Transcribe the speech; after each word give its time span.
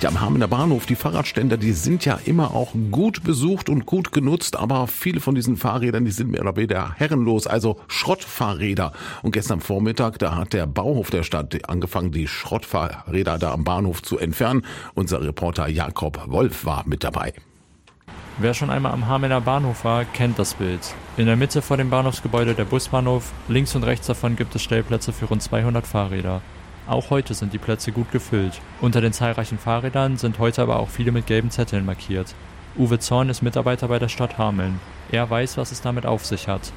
Ja, 0.00 0.08
am 0.08 0.18
Hamener 0.18 0.48
Bahnhof, 0.48 0.86
die 0.86 0.94
Fahrradständer, 0.94 1.58
die 1.58 1.72
sind 1.72 2.06
ja 2.06 2.18
immer 2.24 2.54
auch 2.54 2.72
gut 2.90 3.22
besucht 3.22 3.68
und 3.68 3.84
gut 3.84 4.12
genutzt, 4.12 4.56
aber 4.56 4.86
viele 4.86 5.20
von 5.20 5.34
diesen 5.34 5.58
Fahrrädern, 5.58 6.06
die 6.06 6.10
sind 6.10 6.30
mehr 6.30 6.40
oder 6.40 6.56
weniger 6.56 6.94
herrenlos, 6.96 7.46
also 7.46 7.78
Schrottfahrräder. 7.86 8.92
Und 9.22 9.32
gestern 9.32 9.60
Vormittag, 9.60 10.18
da 10.18 10.36
hat 10.36 10.54
der 10.54 10.66
Bauhof 10.66 11.10
der 11.10 11.22
Stadt 11.22 11.68
angefangen, 11.68 12.12
die 12.12 12.28
Schrottfahrräder 12.28 13.38
da 13.38 13.52
am 13.52 13.64
Bahnhof 13.64 14.02
zu 14.02 14.16
entfernen. 14.16 14.64
Unser 14.94 15.20
Reporter 15.20 15.68
Jakob 15.68 16.30
Wolf 16.30 16.64
war 16.64 16.84
mit 16.86 17.04
dabei. 17.04 17.34
Wer 18.38 18.54
schon 18.54 18.70
einmal 18.70 18.92
am 18.92 19.06
Hamener 19.06 19.42
Bahnhof 19.42 19.84
war, 19.84 20.06
kennt 20.06 20.38
das 20.38 20.54
Bild. 20.54 20.80
In 21.18 21.26
der 21.26 21.36
Mitte 21.36 21.60
vor 21.60 21.76
dem 21.76 21.90
Bahnhofsgebäude 21.90 22.54
der 22.54 22.64
Busbahnhof, 22.64 23.32
links 23.48 23.74
und 23.74 23.84
rechts 23.84 24.06
davon 24.06 24.36
gibt 24.36 24.54
es 24.54 24.62
Stellplätze 24.62 25.12
für 25.12 25.26
rund 25.26 25.42
200 25.42 25.86
Fahrräder. 25.86 26.40
Auch 26.90 27.10
heute 27.10 27.34
sind 27.34 27.52
die 27.52 27.58
Plätze 27.58 27.92
gut 27.92 28.10
gefüllt. 28.10 28.60
Unter 28.80 29.00
den 29.00 29.12
zahlreichen 29.12 29.58
Fahrrädern 29.58 30.16
sind 30.16 30.40
heute 30.40 30.60
aber 30.60 30.80
auch 30.80 30.88
viele 30.88 31.12
mit 31.12 31.28
gelben 31.28 31.52
Zetteln 31.52 31.86
markiert. 31.86 32.34
Uwe 32.76 32.98
Zorn 32.98 33.28
ist 33.28 33.42
Mitarbeiter 33.42 33.86
bei 33.86 34.00
der 34.00 34.08
Stadt 34.08 34.38
Hameln. 34.38 34.80
Er 35.12 35.30
weiß, 35.30 35.56
was 35.56 35.70
es 35.70 35.82
damit 35.82 36.04
auf 36.04 36.26
sich 36.26 36.48
hat. 36.48 36.72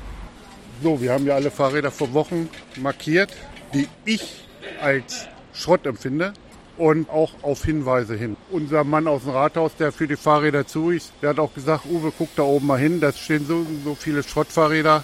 So, 0.83 1.01
wir 1.01 1.13
haben 1.13 1.25
ja 1.25 1.33
alle 1.33 1.49
Fahrräder 1.49 1.89
vor 1.89 2.13
Wochen 2.13 2.47
markiert, 2.79 3.35
die 3.73 3.87
ich 4.05 4.45
als 4.79 5.25
Schrott 5.51 5.87
empfinde 5.87 6.33
und 6.77 7.09
auch 7.09 7.31
auf 7.41 7.65
Hinweise 7.65 8.13
hin. 8.15 8.37
Unser 8.51 8.83
Mann 8.83 9.07
aus 9.07 9.23
dem 9.23 9.31
Rathaus, 9.31 9.75
der 9.77 9.91
für 9.91 10.07
die 10.07 10.15
Fahrräder 10.15 10.67
zu 10.67 10.91
ist, 10.91 11.11
der 11.23 11.31
hat 11.31 11.39
auch 11.39 11.55
gesagt, 11.55 11.87
Uwe, 11.89 12.13
guck 12.15 12.35
da 12.35 12.43
oben 12.43 12.67
mal 12.67 12.77
hin, 12.77 12.99
da 12.99 13.11
stehen 13.11 13.47
so, 13.47 13.65
so 13.83 13.95
viele 13.95 14.21
Schrottfahrräder. 14.21 15.03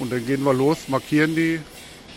Und 0.00 0.10
dann 0.10 0.26
gehen 0.26 0.42
wir 0.42 0.54
los, 0.54 0.88
markieren 0.88 1.36
die 1.36 1.60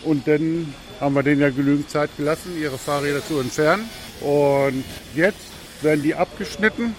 und 0.04 0.26
dann 0.26 0.74
haben 1.00 1.14
wir 1.14 1.22
denen 1.22 1.40
ja 1.40 1.50
genügend 1.50 1.90
Zeit 1.90 2.10
gelassen, 2.16 2.52
ihre 2.60 2.78
Fahrräder 2.78 3.24
zu 3.24 3.40
entfernen. 3.40 3.88
Und 4.20 4.84
jetzt 5.14 5.52
werden 5.82 6.02
die 6.02 6.14
abgeschnitten. 6.14 6.94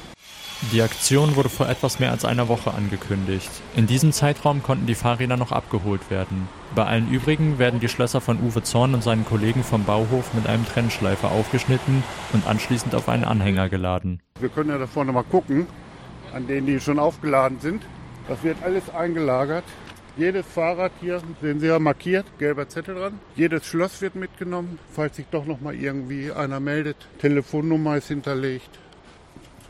Die 0.72 0.82
Aktion 0.82 1.36
wurde 1.36 1.50
vor 1.50 1.70
etwas 1.70 2.00
mehr 2.00 2.12
als 2.12 2.26
einer 2.26 2.48
Woche 2.48 2.74
angekündigt. 2.74 3.50
In 3.76 3.88
diesem 3.88 4.12
Zeitraum 4.12 4.64
konnten 4.64 4.88
die 4.88 4.96
Fahrräder 4.96 5.38
noch 5.38 5.52
abgeholt 5.52 6.10
werden. 6.10 6.48
Bei 6.74 6.86
allen 6.86 7.12
übrigen 7.12 7.60
werden 7.60 7.80
die 7.80 7.90
Schlösser 7.90 8.22
von 8.22 8.40
Uwe 8.42 8.64
Zorn 8.64 8.94
und 8.94 9.04
seinen 9.04 9.26
Kollegen 9.26 9.64
vom 9.64 9.84
Bauhof 9.84 10.34
mit 10.34 10.48
einem 10.48 10.66
Trennschleifer 10.66 11.32
aufgeschnitten 11.32 12.04
und 12.34 12.48
anschließend 12.48 12.96
auf 12.96 13.10
einen 13.10 13.26
Anhänger 13.26 13.70
geladen. 13.70 14.22
Wir 14.40 14.50
können 14.50 14.70
ja 14.70 14.78
da 14.78 14.88
vorne 14.88 15.12
mal 15.12 15.24
gucken, 15.24 15.68
an 16.34 16.48
denen 16.48 16.68
die 16.68 16.80
schon 16.80 17.00
aufgeladen 17.00 17.60
sind. 17.60 17.84
Das 18.28 18.42
wird 18.44 18.58
alles 18.64 18.90
eingelagert 18.90 19.66
jedes 20.18 20.46
Fahrrad 20.46 20.92
hier, 21.02 21.22
sehen 21.42 21.60
Sie 21.60 21.68
ja 21.68 21.80
markiert, 21.80 22.26
gelber 22.40 22.68
Zettel 22.70 22.96
dran. 22.96 23.20
Jedes 23.36 23.66
Schloss 23.66 24.02
wird 24.02 24.16
mitgenommen, 24.16 24.80
falls 24.94 25.18
sich 25.18 25.26
doch 25.32 25.46
noch 25.46 25.62
mal 25.62 25.76
irgendwie 25.76 26.32
einer 26.32 26.60
meldet. 26.60 26.98
Telefonnummer 27.20 27.98
ist 27.98 28.08
hinterlegt. 28.08 28.70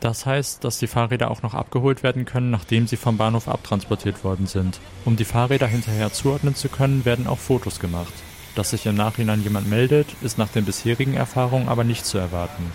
Das 0.00 0.26
heißt, 0.26 0.62
dass 0.62 0.78
die 0.78 0.86
Fahrräder 0.86 1.30
auch 1.30 1.42
noch 1.42 1.54
abgeholt 1.54 2.02
werden 2.02 2.26
können, 2.26 2.50
nachdem 2.50 2.86
sie 2.86 2.96
vom 2.96 3.16
Bahnhof 3.16 3.48
abtransportiert 3.48 4.24
worden 4.24 4.46
sind. 4.46 4.78
Um 5.04 5.16
die 5.16 5.24
Fahrräder 5.24 5.66
hinterher 5.66 6.12
zuordnen 6.12 6.54
zu 6.54 6.68
können, 6.68 7.04
werden 7.04 7.26
auch 7.26 7.38
Fotos 7.38 7.80
gemacht. 7.80 8.12
Dass 8.54 8.70
sich 8.70 8.86
im 8.86 8.94
Nachhinein 8.94 9.42
jemand 9.42 9.68
meldet, 9.68 10.06
ist 10.22 10.38
nach 10.38 10.48
den 10.48 10.64
bisherigen 10.64 11.14
Erfahrungen 11.14 11.68
aber 11.68 11.84
nicht 11.84 12.06
zu 12.06 12.18
erwarten. 12.18 12.72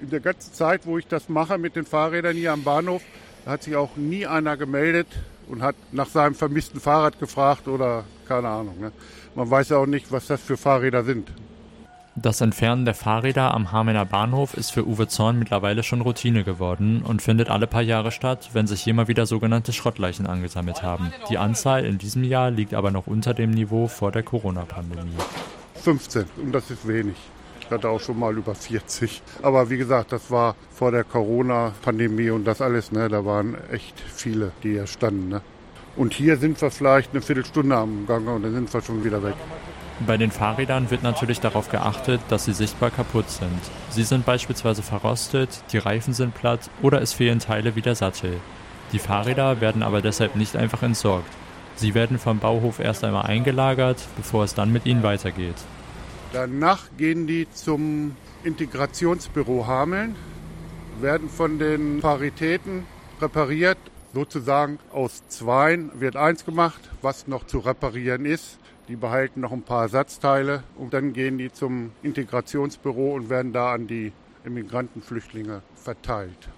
In 0.00 0.10
der 0.10 0.20
ganzen 0.20 0.52
Zeit, 0.52 0.86
wo 0.86 0.98
ich 0.98 1.06
das 1.06 1.28
mache 1.28 1.58
mit 1.58 1.76
den 1.76 1.84
Fahrrädern 1.84 2.36
hier 2.36 2.52
am 2.52 2.62
Bahnhof, 2.62 3.02
hat 3.46 3.62
sich 3.62 3.76
auch 3.76 3.96
nie 3.96 4.26
einer 4.26 4.56
gemeldet, 4.56 5.06
und 5.48 5.62
hat 5.62 5.76
nach 5.92 6.08
seinem 6.08 6.34
vermissten 6.34 6.80
Fahrrad 6.80 7.18
gefragt 7.18 7.68
oder 7.68 8.04
keine 8.26 8.48
Ahnung. 8.48 8.78
Ne? 8.80 8.92
Man 9.34 9.50
weiß 9.50 9.70
ja 9.70 9.78
auch 9.78 9.86
nicht, 9.86 10.10
was 10.12 10.26
das 10.26 10.40
für 10.40 10.56
Fahrräder 10.56 11.04
sind. 11.04 11.30
Das 12.16 12.40
Entfernen 12.40 12.84
der 12.84 12.94
Fahrräder 12.94 13.52
am 13.52 13.72
Hamener 13.72 14.04
Bahnhof 14.04 14.54
ist 14.54 14.70
für 14.70 14.86
Uwe 14.86 15.08
Zorn 15.08 15.36
mittlerweile 15.36 15.82
schon 15.82 16.00
Routine 16.00 16.44
geworden 16.44 17.02
und 17.02 17.22
findet 17.22 17.50
alle 17.50 17.66
paar 17.66 17.82
Jahre 17.82 18.12
statt, 18.12 18.50
wenn 18.52 18.68
sich 18.68 18.82
hier 18.82 18.94
mal 18.94 19.08
wieder 19.08 19.26
sogenannte 19.26 19.72
Schrottleichen 19.72 20.28
angesammelt 20.28 20.84
haben. 20.84 21.12
Die 21.28 21.38
Anzahl 21.38 21.84
in 21.84 21.98
diesem 21.98 22.22
Jahr 22.22 22.52
liegt 22.52 22.72
aber 22.72 22.92
noch 22.92 23.08
unter 23.08 23.34
dem 23.34 23.50
Niveau 23.50 23.88
vor 23.88 24.12
der 24.12 24.22
Corona-Pandemie. 24.22 25.16
15 25.82 26.26
und 26.36 26.52
das 26.52 26.70
ist 26.70 26.86
wenig. 26.86 27.16
Ich 27.64 27.70
hatte 27.70 27.88
auch 27.88 28.00
schon 28.00 28.18
mal 28.18 28.36
über 28.36 28.54
40. 28.54 29.22
Aber 29.42 29.70
wie 29.70 29.78
gesagt, 29.78 30.12
das 30.12 30.30
war 30.30 30.54
vor 30.70 30.90
der 30.90 31.04
Corona-Pandemie 31.04 32.30
und 32.30 32.44
das 32.44 32.60
alles. 32.60 32.92
Ne? 32.92 33.08
Da 33.08 33.24
waren 33.24 33.56
echt 33.70 33.98
viele, 34.00 34.52
die 34.62 34.72
hier 34.72 34.86
standen. 34.86 35.28
Ne? 35.28 35.40
Und 35.96 36.12
hier 36.12 36.36
sind 36.36 36.60
wir 36.60 36.70
vielleicht 36.70 37.12
eine 37.12 37.22
Viertelstunde 37.22 37.76
am 37.76 38.06
Gange 38.06 38.32
und 38.32 38.42
dann 38.42 38.52
sind 38.52 38.72
wir 38.72 38.82
schon 38.82 39.04
wieder 39.04 39.22
weg. 39.22 39.34
Bei 40.06 40.16
den 40.16 40.32
Fahrrädern 40.32 40.90
wird 40.90 41.04
natürlich 41.04 41.38
darauf 41.38 41.70
geachtet, 41.70 42.20
dass 42.28 42.44
sie 42.44 42.52
sichtbar 42.52 42.90
kaputt 42.90 43.30
sind. 43.30 43.60
Sie 43.90 44.02
sind 44.02 44.26
beispielsweise 44.26 44.82
verrostet, 44.82 45.62
die 45.72 45.78
Reifen 45.78 46.12
sind 46.12 46.34
platt 46.34 46.68
oder 46.82 47.00
es 47.00 47.12
fehlen 47.12 47.38
Teile 47.38 47.76
wie 47.76 47.82
der 47.82 47.94
Sattel. 47.94 48.40
Die 48.92 48.98
Fahrräder 48.98 49.60
werden 49.60 49.84
aber 49.84 50.02
deshalb 50.02 50.34
nicht 50.34 50.56
einfach 50.56 50.82
entsorgt. 50.82 51.30
Sie 51.76 51.94
werden 51.94 52.18
vom 52.18 52.40
Bauhof 52.40 52.80
erst 52.80 53.04
einmal 53.04 53.26
eingelagert, 53.26 53.98
bevor 54.16 54.44
es 54.44 54.54
dann 54.54 54.72
mit 54.72 54.84
ihnen 54.84 55.04
weitergeht. 55.04 55.56
Danach 56.34 56.88
gehen 56.98 57.28
die 57.28 57.46
zum 57.48 58.16
Integrationsbüro 58.42 59.68
Hameln, 59.68 60.16
werden 61.00 61.28
von 61.28 61.60
den 61.60 62.00
Paritäten 62.00 62.86
repariert. 63.20 63.78
Sozusagen 64.12 64.80
aus 64.90 65.22
zweien 65.28 65.92
wird 66.00 66.16
eins 66.16 66.44
gemacht, 66.44 66.90
was 67.02 67.28
noch 67.28 67.46
zu 67.46 67.60
reparieren 67.60 68.26
ist. 68.26 68.58
Die 68.88 68.96
behalten 68.96 69.42
noch 69.42 69.52
ein 69.52 69.62
paar 69.62 69.82
Ersatzteile 69.82 70.64
und 70.76 70.92
dann 70.92 71.12
gehen 71.12 71.38
die 71.38 71.52
zum 71.52 71.92
Integrationsbüro 72.02 73.14
und 73.14 73.30
werden 73.30 73.52
da 73.52 73.72
an 73.72 73.86
die 73.86 74.10
Immigrantenflüchtlinge 74.44 75.62
verteilt. 75.76 76.48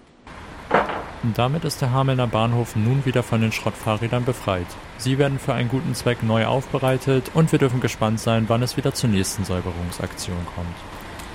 Und 1.23 1.37
damit 1.37 1.63
ist 1.65 1.81
der 1.81 1.91
Hamelner 1.91 2.27
Bahnhof 2.27 2.75
nun 2.75 3.05
wieder 3.05 3.23
von 3.23 3.41
den 3.41 3.51
Schrottfahrrädern 3.51 4.25
befreit. 4.25 4.67
Sie 4.97 5.17
werden 5.17 5.39
für 5.39 5.53
einen 5.53 5.69
guten 5.69 5.95
Zweck 5.95 6.23
neu 6.23 6.45
aufbereitet 6.45 7.31
und 7.33 7.51
wir 7.51 7.59
dürfen 7.59 7.81
gespannt 7.81 8.19
sein, 8.19 8.45
wann 8.47 8.61
es 8.61 8.77
wieder 8.77 8.93
zur 8.93 9.09
nächsten 9.09 9.43
Säuberungsaktion 9.43 10.37
kommt. 10.55 10.67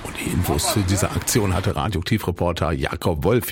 Und 0.03 0.15
die 0.19 0.31
Infos 0.31 0.73
zu 0.73 0.81
dieser 0.81 1.11
Aktion 1.11 1.53
hatte 1.53 1.75
Radioaktivreporter 1.75 2.71
Jakob 2.73 3.23
Wolf 3.23 3.41